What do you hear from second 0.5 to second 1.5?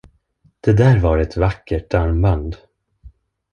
Det där var ett